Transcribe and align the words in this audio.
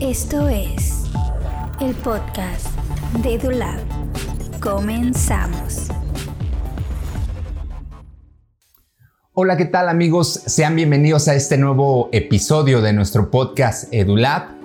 Esto 0.00 0.48
es 0.48 1.04
el 1.80 1.94
podcast 1.96 2.66
de 3.22 3.34
EduLab. 3.34 3.80
Comenzamos. 4.60 5.88
Hola, 9.32 9.56
¿qué 9.56 9.64
tal 9.64 9.88
amigos? 9.88 10.42
Sean 10.46 10.76
bienvenidos 10.76 11.28
a 11.28 11.34
este 11.34 11.56
nuevo 11.56 12.08
episodio 12.12 12.82
de 12.82 12.92
nuestro 12.92 13.30
podcast 13.30 13.92
EduLab. 13.92 14.60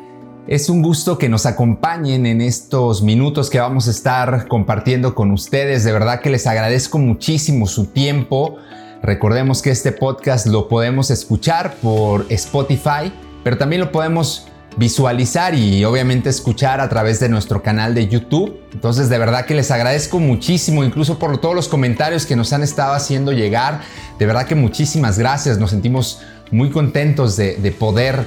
Es 0.47 0.70
un 0.70 0.81
gusto 0.81 1.17
que 1.17 1.27
nos 1.27 1.45
acompañen 1.45 2.25
en 2.25 2.39
estos 2.39 3.02
minutos 3.02 3.49
que 3.49 3.59
vamos 3.59 3.88
a 3.88 3.91
estar 3.91 4.47
compartiendo 4.47 5.15
con 5.15 5.31
ustedes. 5.31 5.83
De 5.83 5.91
verdad 5.91 6.21
que 6.21 6.29
les 6.29 6.45
agradezco 6.45 6.99
muchísimo 6.99 7.65
su 7.65 7.88
tiempo. 7.88 8.57
Recordemos 9.02 9.61
que 9.61 9.71
este 9.71 9.91
podcast 9.91 10.45
lo 10.45 10.67
podemos 10.67 11.09
escuchar 11.09 11.75
por 11.81 12.25
Spotify, 12.29 13.11
pero 13.46 13.59
también 13.59 13.80
lo 13.80 13.91
podemos 13.91 14.48
visualizar 14.76 15.54
y 15.54 15.85
obviamente 15.85 16.31
escuchar 16.31 16.81
a 16.81 16.90
través 16.90 17.20
de 17.20 17.30
nuestro 17.30 17.62
canal 17.62 17.94
de 17.94 18.08
YouTube. 18.08 18.59
Entonces 18.73 19.08
de 19.08 19.20
verdad 19.20 19.45
que 19.45 19.54
les 19.54 19.70
agradezco 19.70 20.20
muchísimo, 20.20 20.84
incluso 20.84 21.20
por 21.20 21.38
todos 21.38 21.54
los 21.54 21.68
comentarios 21.68 22.26
que 22.26 22.35
nos 22.35 22.54
han 22.54 22.63
estado 22.63 22.94
haciendo 22.94 23.34
llegar. 23.34 23.81
De 24.18 24.26
verdad 24.26 24.48
que 24.48 24.55
muchísimas 24.55 25.20
gracias, 25.20 25.59
nos 25.59 25.70
sentimos 25.70 26.21
muy 26.49 26.71
contentos 26.71 27.38
de, 27.38 27.76
poder 27.77 28.26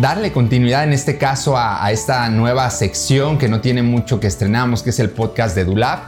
darle 0.00 0.30
continuidad 0.30 0.84
en 0.84 0.92
este 0.92 1.18
caso 1.18 1.58
a, 1.58 1.90
esta 1.90 2.28
nueva 2.30 2.70
sección 2.70 3.38
que 3.38 3.48
no 3.48 3.60
tiene 3.60 3.82
mucho 3.82 4.20
que 4.20 4.28
estrenamos, 4.28 4.84
que 4.84 4.90
es 4.90 5.00
el 5.00 5.10
podcast 5.10 5.56
de 5.56 5.64
Dulab. 5.64 5.98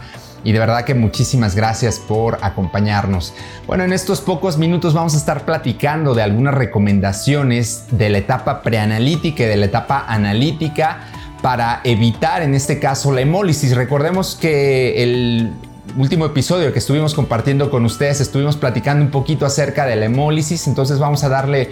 Y 0.44 0.52
de 0.52 0.58
verdad 0.58 0.84
que 0.84 0.94
muchísimas 0.94 1.54
gracias 1.54 1.98
por 1.98 2.38
acompañarnos. 2.42 3.34
Bueno, 3.66 3.84
en 3.84 3.92
estos 3.92 4.20
pocos 4.20 4.58
minutos 4.58 4.94
vamos 4.94 5.14
a 5.14 5.16
estar 5.16 5.44
platicando 5.44 6.14
de 6.14 6.22
algunas 6.22 6.54
recomendaciones 6.54 7.84
de 7.90 8.10
la 8.10 8.18
etapa 8.18 8.62
preanalítica 8.62 9.44
y 9.44 9.46
de 9.46 9.56
la 9.56 9.66
etapa 9.66 10.04
analítica 10.08 11.00
para 11.42 11.80
evitar 11.84 12.42
en 12.42 12.54
este 12.54 12.78
caso 12.78 13.12
la 13.12 13.20
hemólisis. 13.20 13.74
Recordemos 13.76 14.36
que 14.40 15.02
el 15.02 15.52
último 15.96 16.26
episodio 16.26 16.72
que 16.72 16.78
estuvimos 16.78 17.14
compartiendo 17.14 17.70
con 17.70 17.84
ustedes, 17.84 18.20
estuvimos 18.20 18.56
platicando 18.56 19.04
un 19.04 19.10
poquito 19.10 19.44
acerca 19.44 19.86
de 19.86 19.96
la 19.96 20.06
hemólisis, 20.06 20.66
entonces 20.66 20.98
vamos 20.98 21.24
a 21.24 21.28
darle 21.28 21.70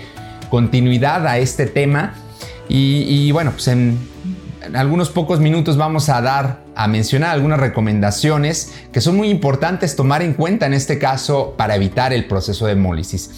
continuidad 0.50 1.26
a 1.26 1.38
este 1.38 1.66
tema. 1.66 2.14
Y, 2.72 3.32
bueno, 3.32 3.50
pues 3.50 3.66
en, 3.66 3.98
en, 4.70 4.76
algunos 4.76 5.10
pocos 5.10 5.40
minutos 5.40 5.76
vamos 5.76 6.08
a 6.08 6.20
dar, 6.20 6.60
a 6.74 6.88
mencionar 6.88 7.30
algunas 7.30 7.60
recomendaciones 7.60 8.72
que 8.92 9.00
son 9.00 9.16
muy 9.16 9.28
importantes 9.28 9.96
tomar 9.96 10.22
en 10.22 10.34
cuenta 10.34 10.66
en 10.66 10.74
este 10.74 10.98
caso 10.98 11.54
para 11.56 11.76
evitar 11.76 12.12
el 12.12 12.26
proceso 12.26 12.66
de 12.66 12.72
hemólisis. 12.72 13.30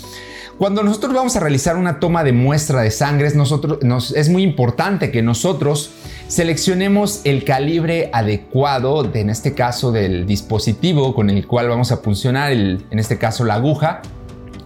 Cuando 0.58 0.83
nosotros 0.83 1.14
vamos 1.14 1.34
a 1.34 1.41
realizar 1.41 1.77
una 1.77 1.98
toma 1.98 2.22
de 2.22 2.33
muestra 2.33 2.83
de 2.83 2.91
sangre, 2.91 3.30
nosotros, 3.34 3.83
nos, 3.83 4.12
es 4.12 4.28
muy 4.28 4.42
importante 4.42 5.11
que 5.11 5.22
nosotros 5.22 5.91
Seleccionemos 6.33 7.20
el 7.24 7.44
calibre 7.44 8.08
adecuado, 8.11 9.02
de, 9.02 9.20
en 9.20 9.28
este 9.28 9.52
caso 9.52 9.92
del 9.92 10.27
dispositivo 10.27 11.14
con 11.14 11.28
el 11.28 11.46
cual 11.46 11.69
vamos 11.69 11.92
a 11.92 11.98
funcionar, 11.98 12.52
en 12.52 12.80
este 12.91 13.19
caso 13.19 13.44
la 13.44 13.56
aguja. 13.56 14.00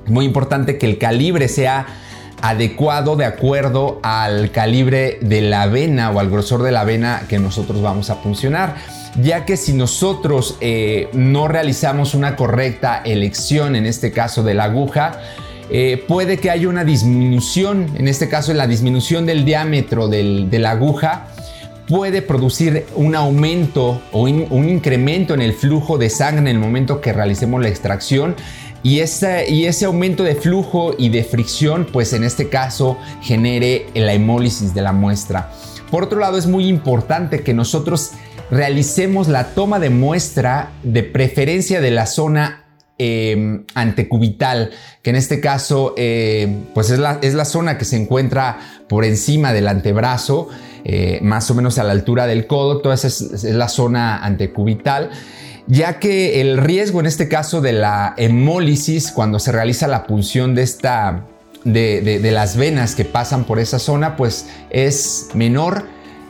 Muy 0.06 0.24
importante 0.24 0.78
que 0.78 0.86
el 0.86 0.98
calibre 0.98 1.48
sea 1.48 1.86
adecuado 2.42 3.16
de 3.16 3.24
acuerdo 3.24 4.00
al 4.02 4.50
calibre 4.50 5.18
de 5.20 5.40
la 5.40 5.66
vena 5.66 6.10
o 6.10 6.20
al 6.20 6.30
grosor 6.30 6.62
de 6.62 6.72
la 6.72 6.84
vena 6.84 7.22
que 7.28 7.38
nosotros 7.38 7.82
vamos 7.82 8.10
a 8.10 8.16
funcionar. 8.16 8.76
Ya 9.22 9.44
que 9.44 9.56
si 9.56 9.72
nosotros 9.72 10.56
eh, 10.60 11.08
no 11.12 11.48
realizamos 11.48 12.14
una 12.14 12.36
correcta 12.36 13.00
elección, 13.04 13.74
en 13.74 13.86
este 13.86 14.12
caso 14.12 14.42
de 14.42 14.54
la 14.54 14.64
aguja, 14.64 15.20
eh, 15.70 16.04
puede 16.06 16.38
que 16.38 16.50
haya 16.50 16.68
una 16.68 16.84
disminución, 16.84 17.86
en 17.96 18.08
este 18.08 18.28
caso 18.28 18.52
la 18.54 18.66
disminución 18.66 19.26
del 19.26 19.44
diámetro 19.44 20.08
de 20.08 20.58
la 20.58 20.72
aguja, 20.72 21.28
puede 21.86 22.20
producir 22.22 22.86
un 22.94 23.14
aumento 23.14 24.00
o 24.12 24.22
un, 24.22 24.68
incremento 24.68 25.34
en 25.34 25.40
el 25.40 25.52
flujo 25.52 25.98
de 25.98 26.10
sangre 26.10 26.40
en 26.40 26.48
el 26.48 26.58
momento 26.58 27.00
que 27.00 27.12
realicemos 27.12 27.62
la 27.62 27.68
extracción 27.68 28.34
y 28.86 29.00
ese, 29.00 29.50
y 29.50 29.64
ese 29.64 29.86
aumento 29.86 30.22
de 30.22 30.36
flujo 30.36 30.94
y 30.96 31.08
de 31.08 31.24
fricción 31.24 31.88
pues 31.92 32.12
en 32.12 32.22
este 32.22 32.48
caso 32.48 32.96
genere 33.20 33.86
la 33.94 34.12
hemólisis 34.12 34.74
de 34.74 34.82
la 34.82 34.92
muestra. 34.92 35.50
Por 35.90 36.04
otro 36.04 36.20
lado 36.20 36.38
es 36.38 36.46
muy 36.46 36.68
importante 36.68 37.40
que 37.40 37.52
nosotros 37.52 38.12
realicemos 38.48 39.26
la 39.26 39.54
toma 39.54 39.80
de 39.80 39.90
muestra 39.90 40.70
de 40.84 41.02
preferencia 41.02 41.80
de 41.80 41.90
la 41.90 42.06
zona 42.06 42.64
em, 42.96 43.64
antecubital, 43.74 44.70
que 45.02 45.10
en 45.10 45.16
este 45.16 45.40
caso 45.40 45.92
eh, 45.96 46.62
pues 46.72 46.90
es 46.90 47.00
la, 47.00 47.18
es 47.22 47.34
la 47.34 47.44
zona 47.44 47.78
que 47.78 47.84
se 47.84 47.96
encuentra 47.96 48.84
por 48.88 49.04
encima 49.04 49.52
del 49.52 49.66
antebrazo 49.66 50.48
eh, 50.84 51.18
más 51.22 51.50
o 51.50 51.54
menos 51.56 51.78
a 51.78 51.82
la 51.82 51.90
altura 51.90 52.28
del 52.28 52.46
codo, 52.46 52.80
toda 52.80 52.94
esa 52.94 53.08
es, 53.08 53.42
la 53.42 53.66
zona 53.66 54.18
antecubital 54.18 55.10
ya 55.66 55.98
que 55.98 56.40
el 56.40 56.58
riesgo 56.58 57.00
en 57.00 57.06
este 57.06 57.28
caso 57.28 57.60
de 57.60 57.72
la 57.72 58.14
hemólisis 58.16 59.10
cuando 59.10 59.38
se 59.38 59.52
realiza 59.52 59.88
la 59.88 60.06
punción 60.06 60.54
de 60.54 60.62
esta 60.62 61.24
de, 61.64 62.20
las 62.32 62.56
venas 62.56 62.94
que 62.94 63.04
pasan 63.04 63.44
por 63.44 63.58
esa 63.58 63.78
zona 63.78 64.16
pues 64.16 64.46
es 64.70 65.28
menor 65.34 65.84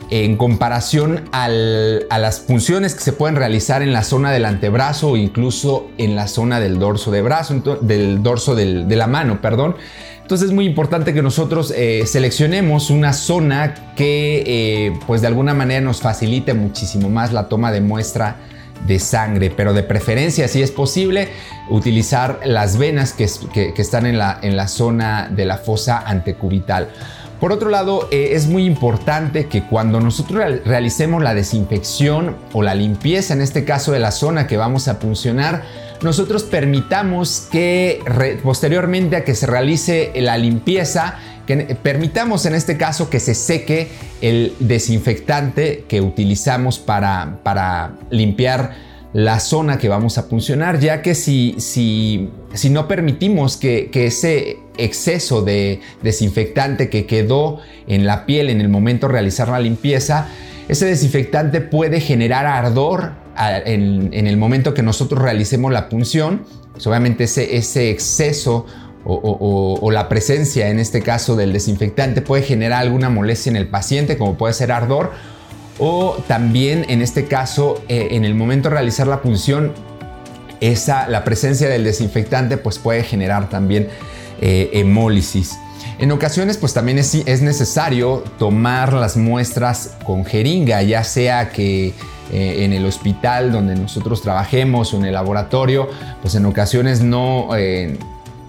en 0.09 0.37
comparación 0.37 1.25
a 1.31 1.49
las 1.49 2.39
funciones 2.39 2.95
que 2.95 3.01
se 3.01 3.11
pueden 3.11 3.35
realizar 3.35 3.81
en 3.81 3.91
la 3.91 4.03
zona 4.03 4.31
del 4.31 4.45
antebrazo 4.45 5.09
o 5.09 5.17
incluso 5.17 5.87
en 5.97 6.15
la 6.15 6.27
zona 6.27 6.59
del 6.59 6.79
dorso 6.79 7.11
de 7.11 7.21
brazo, 7.21 7.79
del 7.81 8.23
dorso 8.23 8.55
de 8.55 8.95
la 8.95 9.07
mano, 9.07 9.41
perdón. 9.41 9.75
Entonces 10.21 10.49
es 10.49 10.53
muy 10.53 10.65
importante 10.65 11.13
que 11.13 11.21
nosotros 11.21 11.73
eh, 11.75 12.03
seleccionemos 12.05 12.89
una 12.89 13.13
zona 13.13 13.93
que 13.95 14.43
eh, 14.45 14.99
pues 15.07 15.21
de 15.21 15.27
alguna 15.27 15.53
manera 15.53 15.79
nos 15.79 16.01
facilite 16.01 16.53
muchísimo 16.53 17.09
más 17.09 17.31
la 17.31 17.47
toma 17.47 17.71
de 17.71 17.79
muestra 17.79 18.35
de 18.85 18.99
sangre, 18.99 19.51
pero 19.55 19.73
de 19.73 19.83
preferencia, 19.83 20.47
si 20.47 20.61
es 20.61 20.71
posible, 20.71 21.29
utilizar 21.69 22.39
las 22.45 22.77
venas 22.77 23.13
que, 23.13 23.25
están 23.75 24.05
en 24.05 24.17
la, 24.17 24.39
en 24.41 24.55
la, 24.55 24.67
zona 24.67 25.29
de 25.29 25.45
la 25.45 25.57
fosa 25.57 25.99
antecubital. 26.05 26.89
Por 27.39 27.51
otro 27.51 27.69
lado, 27.69 28.07
eh, 28.11 28.29
es 28.31 28.47
muy 28.47 28.65
importante 28.65 29.45
que 29.45 29.63
cuando 29.63 29.99
nosotros 29.99 30.43
realicemos 30.65 31.21
la 31.21 31.35
desinfección 31.35 32.35
o 32.51 32.63
la 32.63 32.73
limpieza, 32.73 33.33
en 33.33 33.41
este 33.41 33.63
caso 33.63 33.91
de 33.91 33.99
la 33.99 34.11
zona 34.11 34.47
que 34.47 34.57
vamos 34.57 34.87
a 34.87 34.97
puncionar, 34.97 35.63
nosotros 36.01 36.43
permitamos 36.43 37.47
que 37.51 38.01
posteriormente 38.43 39.15
a 39.15 39.23
que 39.23 39.35
se 39.35 39.45
realice 39.45 40.11
la 40.15 40.37
limpieza, 40.37 41.19
permitamos 41.55 42.45
en 42.45 42.55
este 42.55 42.77
caso 42.77 43.09
que 43.09 43.19
se 43.19 43.33
seque 43.33 43.87
el 44.21 44.53
desinfectante 44.59 45.85
que 45.87 46.01
utilizamos 46.01 46.79
para, 46.79 47.39
para 47.43 47.93
limpiar 48.09 48.75
la 49.13 49.39
zona 49.39 49.77
que 49.77 49.87
vamos 49.87 50.17
a 50.17 50.27
puncionar, 50.27 50.79
ya 50.79 51.01
que 51.01 51.15
si, 51.15 51.55
si, 51.59 52.29
si 52.53 52.69
no 52.69 52.87
permitimos 52.87 53.55
que, 53.57 53.89
que, 53.89 54.07
ese 54.07 54.57
exceso 54.77 55.41
de 55.41 55.79
desinfectante 56.03 56.89
que 56.89 57.05
quedó 57.05 57.59
en 57.87 58.05
la 58.05 58.25
piel 58.25 58.49
en 58.49 58.61
el 58.61 58.69
momento 58.69 59.07
de 59.07 59.13
realizar 59.13 59.47
la 59.47 59.59
limpieza, 59.59 60.27
ese 60.67 60.85
desinfectante 60.85 61.61
puede 61.61 62.01
generar 62.01 62.45
ardor 62.45 63.13
en, 63.37 64.27
el 64.27 64.37
momento 64.37 64.73
que 64.73 64.83
nosotros 64.83 65.21
realicemos 65.21 65.71
la 65.71 65.89
punción. 65.89 66.43
Pues 66.73 66.85
obviamente 66.87 67.23
ese, 67.23 67.57
ese 67.57 67.89
exceso 67.89 68.65
o, 69.07 69.89
la 69.91 70.09
presencia 70.09 70.69
en 70.69 70.79
este 70.79 71.01
caso 71.01 71.35
del 71.35 71.53
desinfectante 71.53 72.21
puede 72.21 72.43
generar 72.43 72.81
alguna 72.81 73.09
molestia 73.09 73.49
en 73.49 73.55
el 73.55 73.67
paciente, 73.67 74.17
como 74.17 74.37
puede 74.37 74.53
ser 74.53 74.71
ardor, 74.71 75.11
o 75.79 76.17
también 76.27 76.85
en 76.89 77.01
este 77.01 77.25
caso 77.25 77.81
eh, 77.87 78.09
en 78.11 78.25
el 78.25 78.35
momento 78.35 78.69
de 78.69 78.75
realizar 78.75 79.07
la 79.07 79.21
punción, 79.21 79.73
esa, 80.59 81.07
la 81.07 81.23
presencia 81.23 81.69
del 81.69 81.83
desinfectante 81.83 82.57
pues 82.57 82.79
puede 82.79 83.03
generar 83.03 83.49
también 83.49 83.87
eh, 84.41 84.71
hemólisis. 84.73 85.57
En 85.99 86.11
ocasiones 86.11 86.57
pues 86.57 86.73
también 86.73 86.97
es, 86.97 87.15
es, 87.15 87.41
necesario 87.41 88.23
tomar 88.37 88.93
las 88.93 89.17
muestras 89.17 89.95
con 90.03 90.25
jeringa, 90.25 90.81
ya 90.81 91.03
sea 91.03 91.49
que 91.49 91.93
eh, 92.33 92.65
en 92.65 92.73
el 92.73 92.85
hospital 92.85 93.51
donde 93.51 93.75
nosotros 93.75 94.21
trabajemos 94.21 94.93
o 94.93 94.97
en 94.97 95.05
el 95.05 95.13
laboratorio, 95.13 95.89
pues 96.21 96.35
en 96.35 96.45
ocasiones 96.45 97.01
no 97.01 97.49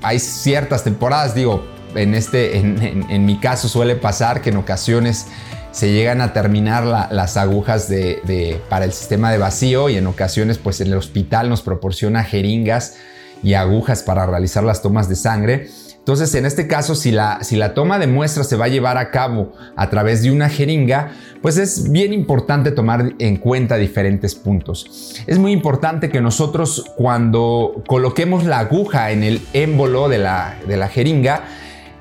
hay 0.02 0.18
ciertas 0.18 0.84
temporadas, 0.84 1.34
digo, 1.34 1.64
en, 1.94 2.14
este, 2.14 2.58
en, 2.58 3.26
mi 3.26 3.38
caso 3.38 3.68
suele 3.68 3.96
pasar 3.96 4.42
que 4.42 4.50
en 4.50 4.56
ocasiones 4.56 5.26
se 5.72 5.92
llegan 5.92 6.20
a 6.20 6.32
terminar 6.32 6.84
las 6.84 7.36
agujas 7.36 7.88
de, 7.88 8.60
para 8.68 8.84
el 8.84 8.92
sistema 8.92 9.30
de 9.30 9.38
vacío 9.38 9.88
y 9.88 9.96
en 9.96 10.06
ocasiones 10.06 10.58
pues 10.58 10.80
el 10.80 10.94
hospital 10.94 11.48
nos 11.48 11.62
proporciona 11.62 12.24
jeringas 12.24 12.96
y 13.42 13.54
agujas 13.54 14.02
para 14.02 14.26
realizar 14.26 14.64
las 14.64 14.82
tomas 14.82 15.08
de 15.08 15.16
sangre. 15.16 15.68
Entonces, 16.08 16.34
en 16.36 16.46
este 16.46 16.66
caso, 16.66 16.94
si 16.94 17.10
la, 17.10 17.40
si 17.42 17.56
la 17.56 17.74
toma 17.74 17.98
de 17.98 18.06
muestras 18.06 18.48
se 18.48 18.56
va 18.56 18.64
a 18.64 18.68
llevar 18.68 18.96
a 18.96 19.10
cabo 19.10 19.52
a 19.76 19.90
través 19.90 20.22
de 20.22 20.30
una 20.30 20.48
jeringa, 20.48 21.10
pues 21.42 21.58
es 21.58 21.90
bien 21.92 22.14
importante 22.14 22.70
tomar 22.70 23.12
en 23.18 23.36
cuenta 23.36 23.76
diferentes 23.76 24.34
puntos. 24.34 25.20
Es 25.26 25.38
muy 25.38 25.52
importante 25.52 26.08
que 26.08 26.22
nosotros 26.22 26.86
cuando 26.96 27.84
coloquemos 27.86 28.44
la 28.44 28.60
aguja 28.60 29.10
en 29.10 29.22
el 29.22 29.42
émbolo 29.52 30.08
de 30.08 30.16
la, 30.16 30.56
de 30.66 30.78
la 30.78 30.88
jeringa, 30.88 31.42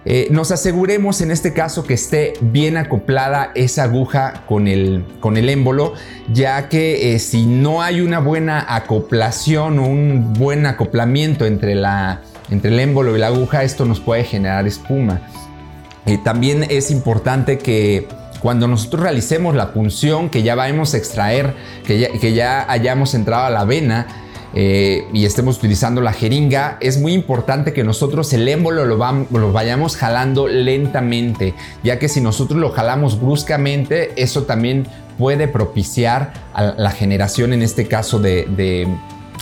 eh, 0.05 0.29
nos 0.31 0.51
aseguremos 0.51 1.19
en 1.19 1.29
este 1.29 1.51
caso 1.51 1.83
que 1.83 1.95
esté 1.95 2.31
bien 2.39 2.77
acoplada 2.77 3.51
esa 3.55 3.83
aguja 3.83 4.45
con 4.47 4.69
el, 4.69 5.03
con 5.19 5.35
el 5.35 5.49
émbolo, 5.49 5.95
ya 6.31 6.69
que 6.69 7.13
eh, 7.13 7.19
si 7.19 7.45
no 7.45 7.81
hay 7.81 7.99
una 7.99 8.19
buena 8.19 8.73
acoplación 8.73 9.79
o 9.79 9.83
un 9.85 10.31
buen 10.31 10.65
acoplamiento 10.65 11.45
entre, 11.45 11.75
la, 11.75 12.21
entre 12.49 12.71
el 12.71 12.79
émbolo 12.79 13.15
y 13.15 13.19
la 13.19 13.27
aguja, 13.27 13.63
esto 13.63 13.85
nos 13.85 13.99
puede 13.99 14.23
generar 14.23 14.67
espuma. 14.67 15.21
Eh, 16.05 16.17
también 16.23 16.65
es 16.69 16.91
importante 16.91 17.57
que 17.57 18.07
cuando 18.39 18.67
nosotros 18.67 19.03
realicemos 19.03 19.55
la 19.55 19.73
punción, 19.73 20.29
que 20.29 20.43
ya 20.43 20.55
vamos 20.55 20.93
a 20.93 20.97
extraer, 20.97 21.53
que 21.85 22.33
ya 22.33 22.71
hayamos 22.71 23.13
entrado 23.13 23.45
a 23.45 23.49
la 23.49 23.65
vena, 23.65 24.07
eh, 24.53 25.05
y 25.13 25.25
estemos 25.25 25.57
utilizando 25.57 26.01
la 26.01 26.13
jeringa, 26.13 26.77
es 26.79 26.99
muy 26.99 27.13
importante 27.13 27.73
que 27.73 27.83
nosotros 27.83 28.31
el 28.33 28.47
émbolo 28.47 28.85
lo, 28.85 29.51
vayamos 29.51 29.97
jalando 29.97 30.47
lentamente, 30.47 31.53
ya 31.83 31.99
que 31.99 32.07
si 32.07 32.21
nosotros 32.21 32.59
lo 32.59 32.71
jalamos 32.71 33.19
bruscamente, 33.19 34.13
eso 34.15 34.43
también 34.43 34.87
puede 35.17 35.47
propiciar 35.47 36.33
la 36.55 36.91
generación, 36.91 37.53
en 37.53 37.61
este 37.61 37.87
caso, 37.87 38.19
de, 38.19 38.47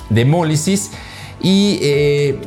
de, 0.09 0.21
hemólisis. 0.21 0.91
Y 1.41 1.79
eh, 1.81 2.39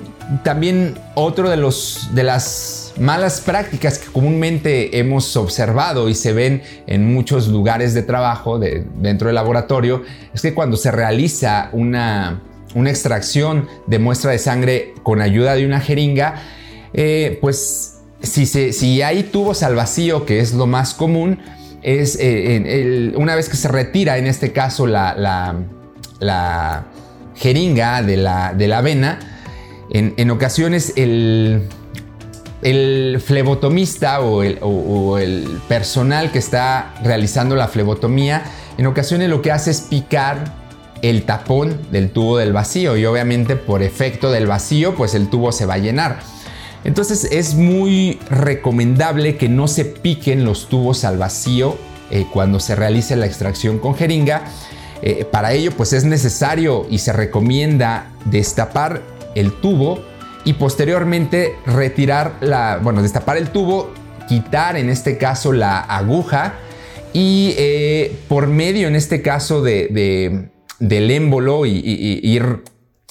también 0.42 0.94
otro 1.14 1.48
de, 1.48 1.56
los, 1.56 2.10
de 2.12 2.22
las 2.22 2.92
malas 2.98 3.40
prácticas 3.40 3.98
que 3.98 4.10
comúnmente 4.10 4.98
hemos 4.98 5.36
observado 5.36 6.08
y 6.08 6.14
se 6.14 6.32
ven 6.32 6.62
en 6.86 7.12
muchos 7.12 7.48
lugares 7.48 7.94
de 7.94 8.02
trabajo 8.02 8.58
dentro 8.58 9.28
del 9.28 9.34
laboratorio 9.34 10.02
es 10.34 10.42
que 10.42 10.52
cuando 10.52 10.76
se 10.76 10.90
realiza 10.90 11.70
una, 11.72 12.42
una 12.74 12.90
extracción 12.90 13.68
de 13.86 13.98
muestra 13.98 14.32
de 14.32 14.38
sangre 14.38 14.94
con 15.02 15.20
ayuda 15.20 15.54
de 15.54 15.64
una 15.64 15.80
jeringa, 15.80 16.42
eh, 16.92 17.38
pues 17.40 17.98
si, 18.20 18.46
si, 18.46 19.02
hay 19.02 19.22
tubos 19.24 19.62
al 19.62 19.76
vacío, 19.76 20.26
que 20.26 20.40
es 20.40 20.52
lo 20.52 20.66
más 20.66 20.94
común, 20.94 21.38
es 21.82 22.18
eh, 22.20 23.12
una 23.16 23.36
vez 23.36 23.48
que 23.48 23.56
se 23.56 23.68
retira, 23.68 24.18
en 24.18 24.26
este 24.26 24.52
caso, 24.52 24.86
la, 24.86 25.14
la, 26.18 26.86
jeringa 27.36 28.02
de 28.02 28.16
la, 28.16 28.52
de 28.52 28.66
la 28.66 28.80
vena, 28.80 29.37
en, 29.90 30.30
ocasiones 30.30 30.92
el, 30.96 31.62
flebotomista 33.24 34.20
o 34.20 34.42
el, 34.42 34.58
o 34.60 35.18
el, 35.18 35.60
personal 35.68 36.30
que 36.30 36.38
está 36.38 36.94
realizando 37.02 37.56
la 37.56 37.68
flebotomía, 37.68 38.44
en 38.76 38.86
ocasiones 38.86 39.28
lo 39.28 39.42
que 39.42 39.52
hace 39.52 39.70
es 39.70 39.82
picar 39.82 40.56
el 41.02 41.22
tapón 41.24 41.78
del 41.90 42.10
tubo 42.10 42.38
del 42.38 42.52
vacío 42.52 42.96
y 42.96 43.06
obviamente 43.06 43.56
por 43.56 43.82
efecto 43.82 44.30
del 44.30 44.46
vacío 44.46 44.94
pues 44.94 45.14
el 45.14 45.28
tubo 45.28 45.52
se 45.52 45.66
va 45.66 45.74
a 45.74 45.78
llenar. 45.78 46.20
Entonces 46.84 47.24
es 47.30 47.54
muy 47.54 48.18
recomendable 48.30 49.36
que 49.36 49.48
no 49.48 49.68
se 49.68 49.84
piquen 49.84 50.44
los 50.44 50.68
tubos 50.68 51.04
al 51.04 51.18
vacío 51.18 51.76
eh, 52.10 52.26
cuando 52.32 52.60
se 52.60 52.74
realice 52.74 53.16
la 53.16 53.26
extracción 53.26 53.78
con 53.78 53.94
jeringa. 53.94 54.44
Eh, 55.02 55.24
para 55.30 55.52
ello 55.52 55.72
pues 55.76 55.92
es 55.92 56.04
necesario 56.04 56.86
y 56.90 56.98
se 56.98 57.12
recomienda 57.12 58.10
destapar 58.24 59.02
el 59.34 59.52
tubo 59.52 60.00
y 60.44 60.54
posteriormente 60.54 61.56
retirar 61.66 62.36
la, 62.40 62.80
bueno, 62.82 63.02
destapar 63.02 63.36
el 63.36 63.50
tubo, 63.50 63.92
quitar 64.28 64.76
en 64.76 64.88
este 64.88 65.18
caso 65.18 65.52
la 65.52 65.80
aguja 65.80 66.54
y 67.12 67.54
eh, 67.58 68.16
por 68.28 68.46
medio 68.46 68.88
en 68.88 68.96
este 68.96 69.22
caso 69.22 69.62
de 69.62 70.50
del 70.78 71.10
émbolo 71.10 71.66
y, 71.66 71.80
ir 72.22 72.62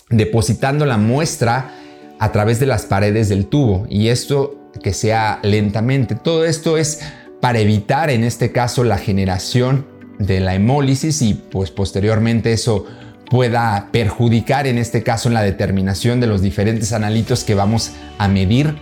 depositando 0.10 0.86
la 0.86 0.98
muestra 0.98 1.74
a 2.19 2.31
través 2.31 2.60
de 2.60 2.66
las 2.66 2.86
paredes 2.86 3.30
del 3.30 3.48
tubo 3.48 3.86
y 3.90 4.08
esto 4.08 4.72
que 4.81 4.94
sea 4.94 5.40
lentamente. 5.44 6.16
Todo 6.16 6.46
esto 6.46 6.78
es 6.78 7.02
para 7.42 7.60
evitar 7.60 8.10
en 8.10 8.24
este 8.24 8.52
caso 8.52 8.84
la 8.84 8.98
generación 8.98 9.86
de 10.18 10.40
la 10.40 10.56
hemólisis 10.56 11.22
y 11.22 11.34
pues 11.34 11.72
posteriormente 11.72 12.54
eso 12.54 12.86
pueda 13.29 13.89
perjudicar 13.91 14.68
en 14.68 14.77
este 14.77 15.03
caso 15.03 15.27
en 15.27 15.33
la 15.33 15.41
determinación 15.41 16.19
de 16.19 16.27
los 16.27 16.41
diferentes 16.41 16.94
analitos 16.94 17.44
que 17.44 17.56
vamos 17.56 17.91
a 18.18 18.27
medir 18.27 18.75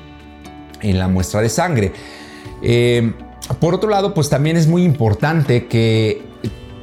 en 0.81 0.99
la 0.99 1.07
muestra 1.07 1.41
de 1.41 1.49
sangre. 1.49 1.91
Eh, 2.61 3.13
por 3.59 3.73
otro 3.73 3.89
lado, 3.89 4.13
pues 4.13 4.29
también 4.29 4.57
es 4.57 4.67
muy 4.67 4.83
importante 4.83 5.67
que 5.67 6.21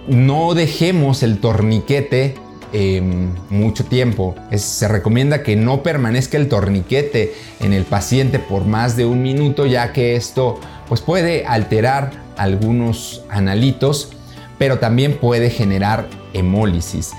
no 0.07 0.55
dejemos 0.55 1.23
el 1.23 1.39
torniquete 1.39 2.35
em, 2.73 3.35
mucho 3.51 3.85
tiempo. 3.85 4.35
se 4.57 4.89
recomienda 4.89 5.43
que 5.43 5.57
no 5.57 5.83
permanezca 5.83 6.39
el 6.39 6.49
torniquete 6.49 7.35
en 7.61 7.73
el 7.73 7.85
paciente 7.85 8.39
por 8.39 8.65
más 8.65 8.97
de 8.97 9.05
un 9.05 9.23
minuto, 9.23 9.67
ya 9.67 9.93
que 9.93 10.17
esto 10.17 10.59
pues, 10.89 11.01
puede 11.01 11.45
alterar 11.47 12.11
algunos 12.37 13.23
analitos, 13.29 14.13
pero 14.59 14.79
también 14.79 15.19
puede 15.19 15.51
generar 15.51 16.09
hemólisis. 16.33 17.13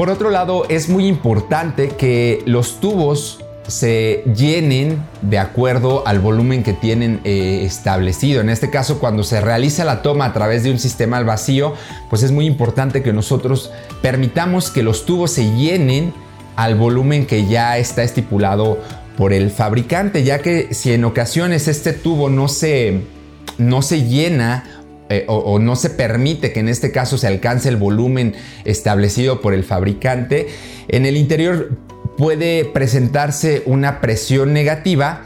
Por 0.00 0.08
otro 0.08 0.30
lado, 0.30 0.64
es 0.70 0.88
muy 0.88 1.06
importante 1.06 1.88
que 1.90 2.42
los 2.46 2.80
tubos 2.80 3.44
se 3.68 4.24
llenen 4.34 4.98
de 5.20 5.38
acuerdo 5.38 6.04
al 6.06 6.20
volumen 6.20 6.62
que 6.62 6.72
tienen 6.72 7.20
eh, 7.24 7.64
establecido. 7.66 8.40
En 8.40 8.48
este 8.48 8.70
caso, 8.70 8.98
cuando 8.98 9.24
se 9.24 9.42
realiza 9.42 9.84
la 9.84 10.00
toma 10.00 10.24
a 10.24 10.32
través 10.32 10.62
de 10.62 10.70
un 10.70 10.78
sistema 10.78 11.18
al 11.18 11.26
vacío, 11.26 11.74
pues 12.08 12.22
es 12.22 12.32
muy 12.32 12.46
importante 12.46 13.02
que 13.02 13.12
nosotros 13.12 13.72
permitamos 14.00 14.70
que 14.70 14.82
los 14.82 15.04
tubos 15.04 15.32
se 15.32 15.54
llenen 15.54 16.14
al 16.56 16.76
volumen 16.76 17.26
que 17.26 17.44
ya 17.44 17.76
está 17.76 18.02
estipulado 18.02 18.78
por 19.18 19.34
el 19.34 19.50
fabricante, 19.50 20.24
ya 20.24 20.38
que 20.38 20.72
si 20.72 20.94
en 20.94 21.04
ocasiones 21.04 21.68
este 21.68 21.92
tubo 21.92 22.30
no 22.30 22.48
se, 22.48 23.02
no 23.58 23.82
se 23.82 24.08
llena 24.08 24.79
eh, 25.10 25.24
o, 25.26 25.58
no 25.58 25.74
se 25.74 25.90
permite 25.90 26.52
que 26.52 26.60
en 26.60 26.68
este 26.68 26.92
caso 26.92 27.18
se 27.18 27.26
alcance 27.26 27.68
el 27.68 27.76
volumen 27.76 28.34
establecido 28.64 29.40
por 29.40 29.54
el 29.54 29.64
fabricante, 29.64 30.46
en 30.86 31.04
el 31.04 31.16
interior 31.16 31.76
puede 32.16 32.64
presentarse 32.64 33.64
una 33.66 34.00
presión 34.00 34.52
negativa 34.52 35.22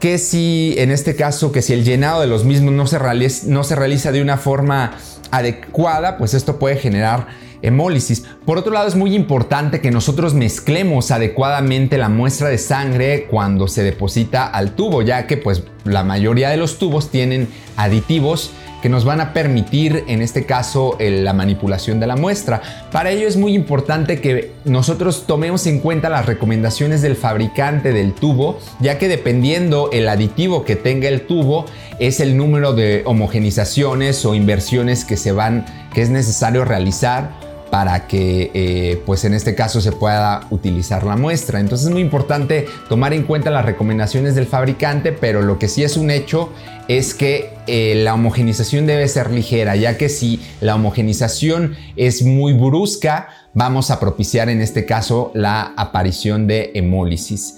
que 0.00 0.16
si 0.16 0.74
en 0.78 0.90
este 0.90 1.14
caso 1.14 1.52
que 1.52 1.60
si 1.60 1.74
el 1.74 1.84
llenado 1.84 2.22
de 2.22 2.26
los 2.26 2.46
mismos 2.46 2.72
no 2.72 2.86
se 2.86 2.98
realiza, 2.98 3.46
no 3.48 3.64
se 3.64 3.76
realiza 3.76 4.12
de 4.12 4.22
una 4.22 4.38
forma 4.38 4.96
adecuada, 5.30 6.16
pues 6.16 6.32
esto 6.32 6.58
puede 6.58 6.76
generar 6.76 7.26
hemólisis. 7.60 8.24
Por 8.44 8.58
otro 8.58 8.72
lado, 8.72 8.88
es 8.88 8.96
muy 8.96 9.14
importante 9.14 9.80
que 9.80 9.90
nosotros 9.90 10.34
mezclemos 10.34 11.10
adecuadamente 11.10 11.98
la 11.98 12.08
muestra 12.08 12.48
de 12.48 12.58
sangre 12.58 13.26
cuando 13.30 13.68
se 13.68 13.82
deposita 13.82 14.46
al 14.46 14.74
tubo, 14.74 15.02
ya 15.02 15.26
que 15.26 15.36
pues 15.36 15.62
la 15.84 16.02
mayoría 16.02 16.50
de 16.50 16.56
los 16.56 16.78
tubos 16.78 17.10
tienen 17.10 17.48
aditivos 17.76 18.50
que 18.82 18.88
nos 18.88 19.04
van 19.04 19.20
a 19.20 19.32
permitir, 19.32 20.04
en 20.08 20.20
este 20.20 20.44
caso, 20.44 20.96
la 20.98 21.32
manipulación 21.32 22.00
de 22.00 22.06
la 22.06 22.16
muestra. 22.16 22.60
Para 22.90 23.10
ello 23.10 23.28
es 23.28 23.36
muy 23.36 23.54
importante 23.54 24.20
que 24.20 24.52
nosotros 24.64 25.24
tomemos 25.26 25.66
en 25.66 25.78
cuenta 25.78 26.10
las 26.10 26.26
recomendaciones 26.26 27.00
del 27.00 27.16
fabricante 27.16 27.92
del 27.92 28.12
tubo, 28.12 28.58
ya 28.80 28.98
que 28.98 29.08
dependiendo 29.08 29.90
el 29.92 30.08
aditivo 30.08 30.64
que 30.64 30.76
tenga 30.76 31.08
el 31.08 31.22
tubo, 31.22 31.64
es 31.98 32.20
el 32.20 32.36
número 32.36 32.74
de 32.74 33.02
homogenizaciones 33.06 34.26
o 34.26 34.34
inversiones 34.34 35.04
que 35.04 35.16
se 35.16 35.32
van, 35.32 35.64
que 35.94 36.02
es 36.02 36.10
necesario 36.10 36.64
realizar 36.64 37.30
para 37.72 38.06
que 38.06 38.50
eh, 38.52 39.02
pues 39.06 39.24
en 39.24 39.32
este 39.32 39.54
caso 39.54 39.80
se 39.80 39.92
pueda 39.92 40.46
utilizar 40.50 41.04
la 41.04 41.16
muestra. 41.16 41.58
Entonces 41.58 41.86
es 41.86 41.92
muy 41.92 42.02
importante 42.02 42.66
tomar 42.90 43.14
en 43.14 43.22
cuenta 43.22 43.50
las 43.50 43.64
recomendaciones 43.64 44.34
del 44.34 44.44
fabricante, 44.46 45.10
pero 45.10 45.40
lo 45.40 45.58
que 45.58 45.68
sí 45.68 45.82
es 45.82 45.96
un 45.96 46.10
hecho 46.10 46.50
es 46.88 47.14
que 47.14 47.50
eh, 47.66 47.94
la 47.96 48.14
homogenización 48.14 48.86
debe 48.86 49.06
ser 49.08 49.30
ligera, 49.30 49.76
ya 49.76 49.96
que 49.96 50.08
si 50.08 50.40
la 50.60 50.74
homogenización 50.74 51.76
es 51.96 52.22
muy 52.22 52.52
brusca, 52.52 53.28
vamos 53.54 53.90
a 53.90 54.00
propiciar 54.00 54.48
en 54.48 54.60
este 54.60 54.84
caso 54.84 55.30
la 55.34 55.72
aparición 55.76 56.46
de 56.46 56.72
hemólisis. 56.74 57.56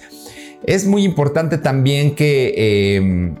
Es 0.65 0.85
muy 0.85 1.03
importante 1.03 1.57
también 1.57 2.15
que 2.15 2.53
eh, 2.57 3.33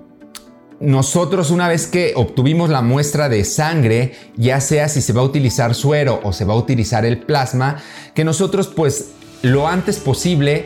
nosotros 0.79 1.51
una 1.51 1.67
vez 1.67 1.87
que 1.87 2.13
obtuvimos 2.15 2.69
la 2.69 2.81
muestra 2.81 3.29
de 3.29 3.43
sangre, 3.45 4.13
ya 4.35 4.59
sea 4.61 4.89
si 4.89 5.01
se 5.01 5.13
va 5.13 5.21
a 5.21 5.25
utilizar 5.25 5.73
suero 5.73 6.19
o 6.23 6.33
se 6.33 6.45
va 6.45 6.53
a 6.53 6.57
utilizar 6.57 7.05
el 7.05 7.19
plasma, 7.19 7.77
que 8.13 8.23
nosotros 8.23 8.67
pues 8.67 9.11
lo 9.41 9.67
antes 9.67 9.97
posible 9.97 10.65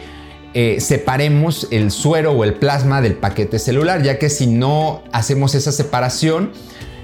eh, 0.53 0.77
separemos 0.79 1.67
el 1.71 1.91
suero 1.91 2.31
o 2.31 2.43
el 2.43 2.55
plasma 2.55 3.01
del 3.01 3.15
paquete 3.15 3.59
celular, 3.59 4.01
ya 4.01 4.17
que 4.17 4.29
si 4.29 4.47
no 4.47 5.03
hacemos 5.11 5.53
esa 5.53 5.71
separación, 5.71 6.51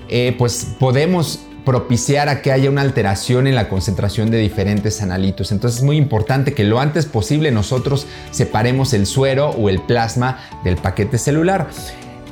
eh, 0.10 0.36
pues 0.38 0.68
podemos 0.80 1.40
propiciar 1.64 2.30
a 2.30 2.42
que 2.42 2.52
haya 2.52 2.70
una 2.70 2.82
alteración 2.82 3.48
en 3.48 3.56
la 3.56 3.70
concentración 3.70 4.32
de 4.32 4.38
diferentes 4.38 5.02
analitos. 5.02 5.52
Entonces 5.52 5.80
es 5.80 5.84
muy 5.84 5.98
importante 5.98 6.54
que 6.54 6.64
lo 6.64 6.80
antes 6.80 7.06
posible 7.06 7.52
nosotros 7.52 8.08
separemos 8.32 8.94
el 8.94 9.06
suero 9.06 9.50
o 9.50 9.70
el 9.70 9.82
plasma 9.82 10.40
del 10.64 10.78
paquete 10.78 11.18
celular. 11.18 11.70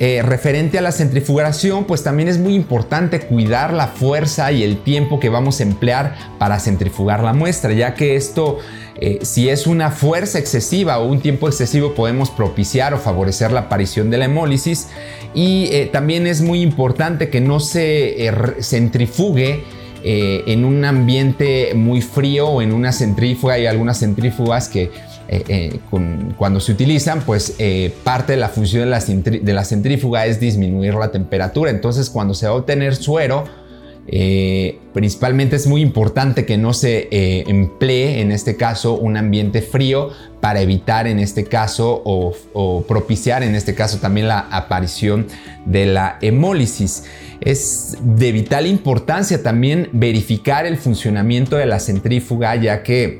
Eh, 0.00 0.22
referente 0.24 0.76
a 0.78 0.82
la 0.82 0.90
centrifugación, 0.90 1.84
pues 1.84 2.02
también 2.02 2.28
es 2.28 2.38
muy 2.38 2.54
importante 2.54 3.20
cuidar 3.20 3.72
la 3.72 3.86
fuerza 3.86 4.50
y 4.50 4.64
el 4.64 4.82
tiempo 4.82 5.20
que 5.20 5.28
vamos 5.28 5.60
a 5.60 5.62
emplear 5.62 6.16
para 6.38 6.58
centrifugar 6.58 7.22
la 7.22 7.32
muestra, 7.32 7.72
ya 7.72 7.94
que 7.94 8.16
esto 8.16 8.58
eh, 9.00 9.18
si 9.22 9.48
es 9.48 9.66
una 9.66 9.90
fuerza 9.90 10.38
excesiva 10.38 10.98
o 10.98 11.06
un 11.06 11.20
tiempo 11.20 11.48
excesivo 11.48 11.94
podemos 11.94 12.30
propiciar 12.30 12.94
o 12.94 12.98
favorecer 12.98 13.50
la 13.50 13.60
aparición 13.60 14.08
de 14.10 14.18
la 14.18 14.26
hemólisis 14.26 14.88
y 15.34 15.68
eh, 15.72 15.88
también 15.92 16.26
es 16.26 16.40
muy 16.40 16.62
importante 16.62 17.28
que 17.28 17.40
no 17.40 17.58
se 17.58 18.30
centrifugue 18.60 19.64
en 20.06 20.66
un 20.66 20.84
ambiente 20.84 21.72
muy 21.74 22.02
frío 22.02 22.46
o 22.48 22.60
en 22.60 22.74
una 22.74 22.92
centrífuga. 22.92 23.54
Hay 23.54 23.64
algunas 23.64 24.00
centrífugas 24.00 24.68
que 24.68 24.90
cuando 26.36 26.60
se 26.60 26.72
utilizan, 26.72 27.22
pues 27.22 27.56
parte 28.02 28.32
de 28.34 28.38
la 28.38 28.50
función 28.50 28.84
de 28.84 28.90
la, 28.90 29.00
de 29.00 29.52
la, 29.54 29.64
centrífuga 29.64 30.26
es 30.26 30.38
disminuir 30.38 30.92
la 30.92 31.10
temperatura. 31.10 31.70
Entonces, 31.70 32.10
cuando 32.10 32.34
se 32.34 32.46
va 32.46 32.52
a 32.52 32.56
obtener 32.56 32.94
suero, 32.96 33.44
eh, 34.06 34.78
principalmente 34.92 35.56
es 35.56 35.66
muy 35.66 35.80
importante 35.80 36.44
que 36.44 36.58
no 36.58 36.74
se 36.74 37.08
eh, 37.10 37.44
emplee 37.46 38.20
en 38.20 38.32
este 38.32 38.56
caso 38.56 38.94
un 38.94 39.16
ambiente 39.16 39.62
frío 39.62 40.10
para 40.40 40.60
evitar 40.60 41.06
en 41.06 41.18
este 41.18 41.44
caso 41.44 42.02
o, 42.04 42.84
propiciar 42.86 43.42
en 43.42 43.54
este 43.54 43.74
caso 43.74 43.98
también 43.98 44.28
la 44.28 44.40
aparición 44.50 45.26
de 45.64 45.86
la 45.86 46.18
hemólisis. 46.20 47.04
Es 47.40 47.96
de 48.02 48.32
vital 48.32 48.66
importancia 48.66 49.42
también 49.42 49.88
verificar 49.92 50.66
el 50.66 50.76
funcionamiento 50.76 51.56
de 51.56 51.66
la 51.66 51.80
centrífuga 51.80 52.54
ya 52.56 52.82
que 52.82 53.18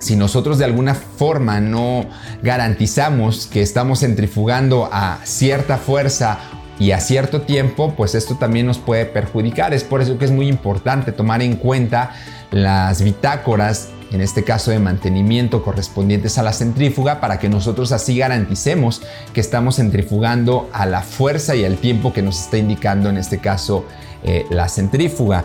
si 0.00 0.16
nosotros 0.16 0.58
de 0.58 0.64
alguna 0.64 0.94
forma 0.94 1.60
no 1.60 2.06
garantizamos 2.42 3.46
que 3.46 3.62
estamos 3.62 4.00
centrifugando 4.00 4.88
a 4.90 5.20
cierta 5.24 5.76
fuerza 5.76 6.59
y 6.80 6.92
a 6.92 7.00
cierto 7.00 7.42
tiempo, 7.42 7.92
pues 7.94 8.14
esto 8.14 8.36
también 8.36 8.66
nos 8.66 8.78
puede 8.78 9.04
perjudicar. 9.04 9.74
Es 9.74 9.84
por 9.84 10.00
eso 10.00 10.16
que 10.16 10.24
es 10.24 10.30
muy 10.30 10.48
importante 10.48 11.12
tomar 11.12 11.42
en 11.42 11.56
cuenta 11.56 12.14
las 12.50 13.02
bitácoras, 13.02 13.90
en 14.10 14.22
este 14.22 14.44
caso 14.44 14.70
de 14.70 14.78
mantenimiento 14.78 15.62
correspondientes 15.62 16.38
a 16.38 16.42
la 16.42 16.54
centrífuga, 16.54 17.20
para 17.20 17.38
que 17.38 17.50
nosotros 17.50 17.92
así 17.92 18.16
garanticemos 18.16 19.02
que 19.34 19.42
estamos 19.42 19.76
centrifugando 19.76 20.70
a 20.72 20.86
la 20.86 21.02
fuerza 21.02 21.54
y 21.54 21.66
al 21.66 21.76
tiempo 21.76 22.14
que 22.14 22.22
nos 22.22 22.40
está 22.40 22.56
indicando 22.56 23.10
en 23.10 23.18
este 23.18 23.38
caso 23.38 23.84
eh, 24.24 24.46
la 24.50 24.66
centrífuga. 24.70 25.44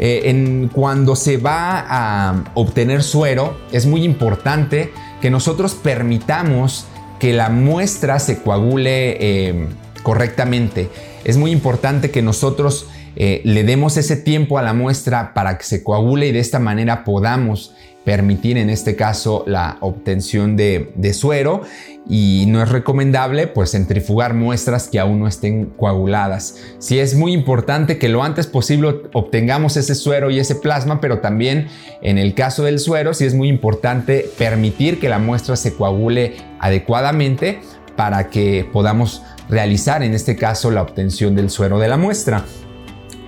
Eh, 0.00 0.22
en, 0.24 0.70
cuando 0.74 1.14
se 1.14 1.36
va 1.36 1.84
a 1.88 2.44
obtener 2.54 3.04
suero, 3.04 3.56
es 3.70 3.86
muy 3.86 4.02
importante 4.02 4.92
que 5.20 5.30
nosotros 5.30 5.74
permitamos 5.74 6.86
que 7.20 7.32
la 7.32 7.48
muestra 7.48 8.18
se 8.18 8.42
coagule 8.42 9.16
eh, 9.20 9.68
correctamente. 10.04 10.88
Es 11.24 11.36
muy 11.36 11.50
importante 11.50 12.12
que 12.12 12.22
nosotros 12.22 12.86
eh, 13.16 13.40
le 13.42 13.64
demos 13.64 13.96
ese 13.96 14.16
tiempo 14.16 14.58
a 14.58 14.62
la 14.62 14.74
muestra 14.74 15.34
para 15.34 15.58
que 15.58 15.64
se 15.64 15.82
coagule 15.82 16.28
y 16.28 16.32
de 16.32 16.38
esta 16.38 16.60
manera 16.60 17.02
podamos 17.02 17.74
permitir 18.04 18.58
en 18.58 18.68
este 18.70 18.96
caso 18.96 19.44
la 19.46 19.78
obtención 19.80 20.56
de, 20.56 20.92
suero 21.14 21.62
y 22.06 22.44
no 22.48 22.62
es 22.62 22.68
recomendable 22.68 23.46
pues 23.46 23.70
centrifugar 23.70 24.34
muestras 24.34 24.88
que 24.88 25.00
aún 25.00 25.20
no 25.20 25.26
estén 25.26 25.66
coaguladas. 25.66 26.58
Sí 26.78 26.98
es 26.98 27.14
muy 27.14 27.32
importante 27.32 27.96
que 27.96 28.10
lo 28.10 28.22
antes 28.22 28.46
posible 28.46 29.00
obtengamos 29.14 29.78
ese 29.78 29.94
suero 29.94 30.30
y 30.30 30.38
ese 30.38 30.54
plasma, 30.54 31.00
pero 31.00 31.20
también 31.20 31.68
en 32.02 32.18
el 32.18 32.34
caso 32.34 32.64
del 32.64 32.78
suero 32.78 33.14
sí 33.14 33.24
es 33.24 33.34
muy 33.34 33.48
importante 33.48 34.28
permitir 34.36 35.00
que 35.00 35.08
la 35.08 35.18
muestra 35.18 35.56
se 35.56 35.72
coagule 35.72 36.34
adecuadamente 36.60 37.60
para 37.96 38.28
que 38.28 38.68
podamos 38.70 39.22
realizar 39.48 40.02
en 40.02 40.14
este 40.14 40.36
caso 40.36 40.70
la 40.70 40.82
obtención 40.82 41.34
del 41.34 41.50
suero 41.50 41.78
de 41.78 41.88
la 41.88 41.96
muestra. 41.96 42.44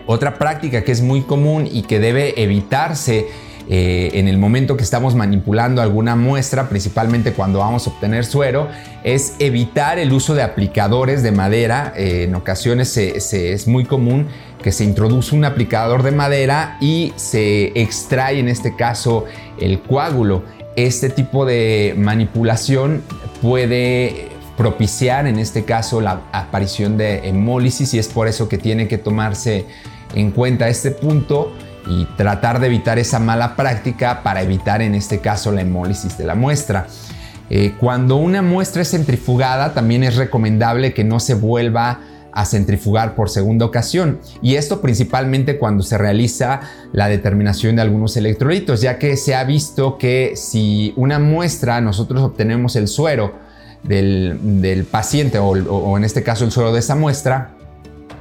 Otra 0.06 0.38
práctica 0.38 0.82
que 0.82 0.92
es 0.92 1.02
muy 1.02 1.22
común 1.22 1.68
y 1.70 1.82
que 1.82 1.98
debe 1.98 2.40
evitarse 2.42 3.26
eh, 3.68 4.10
en 4.14 4.28
el 4.28 4.38
momento 4.38 4.76
que 4.76 4.84
estamos 4.84 5.16
manipulando 5.16 5.82
alguna 5.82 6.14
muestra, 6.14 6.68
principalmente 6.68 7.32
cuando 7.32 7.58
vamos 7.58 7.86
a 7.86 7.90
obtener 7.90 8.24
suero, 8.24 8.68
es 9.02 9.34
evitar 9.40 9.98
el 9.98 10.12
uso 10.12 10.36
de 10.36 10.42
aplicadores 10.42 11.24
de 11.24 11.32
madera. 11.32 11.92
Eh, 11.96 12.24
en 12.28 12.34
ocasiones 12.36 12.96
es 12.96 13.66
muy 13.66 13.84
común 13.84 14.28
que 14.62 14.72
se 14.72 14.84
introduce 14.84 15.34
un 15.34 15.44
aplicador 15.44 16.02
de 16.02 16.12
madera 16.12 16.76
y 16.80 17.12
se 17.16 17.72
extrae 17.80 18.38
en 18.38 18.48
este 18.48 18.76
caso 18.76 19.24
el 19.60 19.80
coágulo. 19.80 20.44
Este 20.76 21.08
tipo 21.08 21.46
de 21.46 21.94
manipulación 21.96 23.02
puede 23.40 24.35
propiciar 24.56 25.26
en 25.26 25.38
este 25.38 25.64
caso 25.64 26.00
la 26.00 26.22
aparición 26.32 26.96
de 26.96 27.28
hemólisis 27.28 27.92
y 27.94 27.98
es 27.98 28.08
por 28.08 28.26
eso 28.26 28.48
que 28.48 28.58
tiene 28.58 28.88
que 28.88 28.98
tomarse 28.98 29.66
en 30.14 30.30
cuenta 30.30 30.68
este 30.68 30.90
punto 30.90 31.52
y 31.86 32.06
tratar 32.16 32.58
de 32.58 32.66
evitar 32.66 32.98
esa 32.98 33.18
mala 33.18 33.54
práctica 33.54 34.22
para 34.22 34.42
evitar 34.42 34.82
en 34.82 34.94
este 34.94 35.20
caso 35.20 35.52
la 35.52 35.60
hemólisis 35.60 36.18
de 36.18 36.24
la 36.24 36.34
muestra. 36.34 36.86
Eh, 37.48 37.74
cuando 37.78 38.16
una 38.16 38.42
muestra 38.42 38.82
es 38.82 38.90
centrifugada 38.90 39.72
también 39.72 40.02
es 40.02 40.16
recomendable 40.16 40.92
que 40.94 41.04
no 41.04 41.20
se 41.20 41.34
vuelva 41.34 42.00
a 42.32 42.44
centrifugar 42.44 43.14
por 43.14 43.30
segunda 43.30 43.64
ocasión 43.64 44.18
y 44.42 44.56
esto 44.56 44.80
principalmente 44.82 45.58
cuando 45.58 45.82
se 45.82 45.96
realiza 45.96 46.60
la 46.92 47.08
determinación 47.08 47.76
de 47.76 47.82
algunos 47.82 48.16
electrolitos 48.16 48.80
ya 48.80 48.98
que 48.98 49.16
se 49.16 49.34
ha 49.34 49.44
visto 49.44 49.96
que 49.96 50.32
si 50.34 50.92
una 50.96 51.18
muestra 51.18 51.80
nosotros 51.80 52.20
obtenemos 52.22 52.74
el 52.74 52.88
suero 52.88 53.45
del, 53.88 54.86
paciente 54.90 55.38
o, 55.38 55.96
en 55.96 56.04
este 56.04 56.22
caso 56.22 56.44
el 56.44 56.52
suelo 56.52 56.72
de 56.72 56.80
esa 56.80 56.94
muestra 56.94 57.50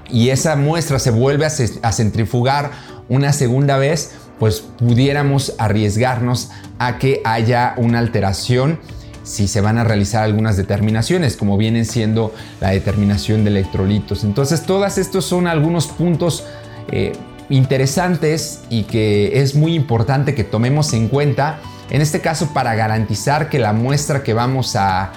y 0.10 0.29
esa 0.29 0.55
muestra 0.55 1.00
se 1.00 1.12
vuelve 1.12 1.45
a, 1.45 1.91
centrifugar 1.91 2.72
una 3.10 3.34
segunda 3.34 3.77
vez, 3.77 4.12
pues 4.39 4.62
pudiéramos 4.62 5.53
arriesgarnos 5.57 6.51
a 6.79 6.98
que 7.00 7.22
haya 7.25 7.74
una 7.77 8.00
alteración 8.00 8.79
si 9.24 9.48
se 9.48 9.62
van 9.62 9.79
a 9.79 9.84
realizar 9.84 10.24
algunas 10.24 10.55
determinaciones, 10.55 11.36
como 11.36 11.57
vienen 11.57 11.86
siendo 11.86 12.31
la 12.62 12.69
determinación 12.69 13.43
de 13.43 13.50
electrolitos. 13.50 14.24
Entonces, 14.24 14.62
todos 14.67 15.00
estos 15.00 15.25
son 15.25 15.48
algunos 15.48 15.88
puntos 15.88 16.45
eh, 16.91 17.13
interesantes 17.50 18.62
y 18.69 18.84
que 18.84 19.41
es 19.41 19.55
muy 19.55 19.74
importante 19.74 20.36
que 20.36 20.43
tomemos 20.43 20.93
en 20.93 21.07
cuenta, 21.07 21.60
en 21.89 22.01
este 22.01 22.22
caso 22.22 22.53
para 22.53 22.75
garantizar 22.75 23.50
que 23.50 23.57
la 23.57 23.74
muestra 23.74 24.22
que 24.22 24.36
vamos 24.36 24.75
a, 24.75 25.12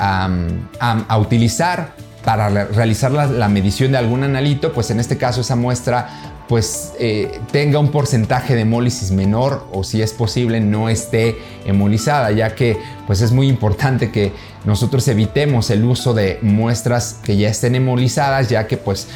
a, 0.00 1.18
utilizar 1.18 1.94
para 2.24 2.48
realizar 2.48 3.10
la, 3.12 3.48
medición 3.48 3.92
de 3.92 3.98
algún 3.98 4.24
analito, 4.24 4.72
pues 4.72 4.90
en 4.90 5.00
este 5.00 5.16
caso 5.16 5.40
esa 5.40 5.56
muestra 5.56 6.36
pues 6.48 6.94
eh, 6.98 7.40
tenga 7.52 7.78
un 7.78 7.92
porcentaje 7.92 8.56
de 8.56 8.62
hemólisis 8.62 9.12
menor 9.12 9.68
o 9.72 9.84
si 9.84 10.02
es 10.02 10.12
posible 10.12 10.60
no 10.60 10.88
esté 10.88 11.36
hemolizada, 11.64 12.32
ya 12.32 12.56
que 12.56 12.76
pues 13.06 13.20
es 13.20 13.30
muy 13.30 13.48
importante 13.48 14.10
que 14.10 14.32
nosotros 14.64 15.06
evitemos 15.06 15.70
el 15.70 15.84
uso 15.84 16.12
de 16.12 16.40
muestras 16.42 17.20
que 17.22 17.36
ya 17.36 17.48
estén 17.48 17.76
hemolizadas, 17.76 18.48
ya 18.48 18.66
que 18.66 18.76
pues 18.76 19.06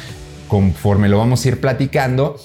conforme 0.47 1.09
lo 1.09 1.17
vamos 1.17 1.43
a 1.43 1.49
ir 1.49 1.59
platicando, 1.59 2.37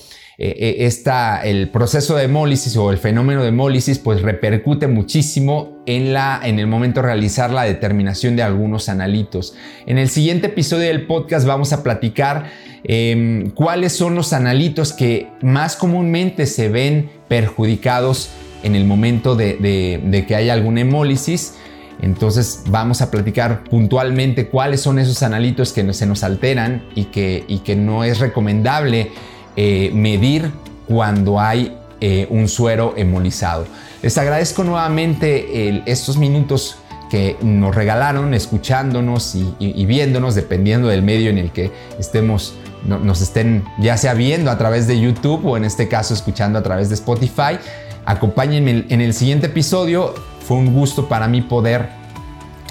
eh, 0.42 0.88
eh, 0.88 1.40
el 1.44 1.68
proceso 1.68 2.16
de 2.16 2.25
hemólisis 2.25 2.75
o 2.78 2.90
el 2.90 2.97
fenómeno 2.97 3.42
de 3.42 3.49
hemólisis 3.49 3.99
pues 3.99 4.23
repercute 4.23 4.87
muchísimo 4.87 5.82
en, 5.85 6.14
la, 6.14 6.40
en 6.42 6.59
el 6.59 6.66
momento 6.66 7.02
de 7.02 7.09
realizar 7.09 7.50
la 7.50 7.64
determinación 7.64 8.37
de 8.37 8.42
algunos 8.42 8.88
analitos. 8.88 9.54
En 9.85 9.99
el 9.99 10.09
siguiente 10.09 10.47
episodio 10.47 10.87
del 10.87 11.06
podcast 11.06 11.47
vamos 11.47 11.75
a 11.75 11.82
platicar 11.82 12.50
em, 12.85 13.50
cuáles 13.50 13.92
son 13.92 14.14
los 14.14 14.32
analitos 14.32 14.94
que 14.94 15.28
más 15.42 15.76
comúnmente 15.76 16.47
se 16.47 16.70
ven 16.70 17.11
perjudicados 17.28 18.30
en 18.62 18.76
el 18.76 18.87
momento 18.87 19.37
de, 19.37 20.25
que 20.26 20.35
haya 20.35 20.54
alguna 20.54 20.80
hemólisis. 20.80 21.56
Entonces 22.00 22.62
vamos 22.66 23.02
a 23.02 23.11
platicar 23.11 23.64
puntualmente 23.64 24.49
cuáles 24.49 24.80
son 24.80 24.99
esos 24.99 25.23
analitos 25.23 25.75
que 25.75 25.92
se 25.92 26.06
nos 26.06 26.25
alteran 26.25 26.82
y 26.94 27.04
que, 27.04 27.44
y 27.47 27.59
que 27.59 27.76
no 27.76 28.04
es 28.04 28.20
recomendable 28.20 29.11
eh, 29.57 29.90
medir 29.95 30.50
cuando 30.87 31.40
hay 31.40 31.76
eh, 32.00 32.26
un 32.30 32.49
suero 32.49 32.95
hemolizado. 32.97 33.66
Les 34.02 34.16
agradezco 34.16 34.64
nuevamente 34.64 35.83
estos 35.90 36.16
minutos 36.16 36.76
que 37.11 37.37
nos 37.42 37.75
regalaron 37.75 38.33
escuchándonos 38.33 39.35
y, 39.35 39.85
viéndonos 39.85 40.35
dependiendo 40.35 40.88
del 40.88 41.02
medio 41.02 41.28
en 41.28 41.38
el 41.38 41.50
que 41.50 41.71
estemos 41.99 42.54
nos 42.87 43.21
estén 43.21 43.62
ya 43.78 43.99
sea 43.99 44.14
viendo 44.14 44.50
a 44.50 44.57
través 44.57 44.87
de 44.87 44.99
YouTube 44.99 45.45
o 45.45 45.59
en 45.59 45.64
este 45.64 45.87
caso 45.87 46.14
escuchando 46.14 46.59
a 46.59 46.62
través 46.62 46.88
de 46.88 46.95
Spotify. 46.95 47.59
Acompáñenme 48.07 48.87
en 48.88 49.00
el 49.02 49.12
siguiente 49.12 49.49
episodio. 49.49 50.14
Fue 50.47 50.57
un 50.57 50.73
gusto 50.73 51.07
para 51.07 51.28
mí 51.28 51.42
poder 51.42 52.00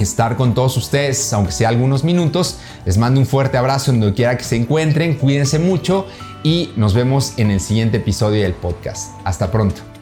estar 0.04 0.36
con 0.36 0.54
todos 0.54 0.78
ustedes, 0.78 1.32
aunque 1.34 1.52
sea 1.52 1.70
algunos 1.70 2.04
minutos. 2.04 2.58
Les 2.86 2.98
mando 2.98 3.20
un 3.20 3.26
fuerte 3.26 3.58
abrazo 3.58 3.92
donde 3.92 4.14
quiera 4.14 4.38
que 4.38 4.44
se 4.44 4.56
encuentren. 4.56 5.16
Cuídense 5.16 5.60
mucho 5.60 6.06
y 6.44 6.72
nos 6.76 6.94
vemos 6.94 7.34
en 7.38 7.52
el 7.52 7.60
siguiente 7.60 7.98
episodio 7.98 8.44
del 8.44 8.54
podcast. 8.54 9.12
Hasta 9.24 9.52
pronto. 9.52 9.99